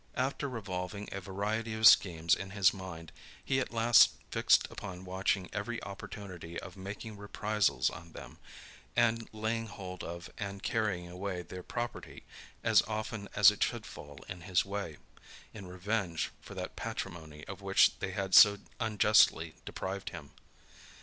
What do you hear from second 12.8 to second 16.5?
often as it should fall in his way, in revenge